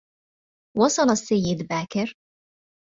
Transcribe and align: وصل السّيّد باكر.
وصل 0.77 1.09
السّيّد 1.09 1.67
باكر. 1.67 2.15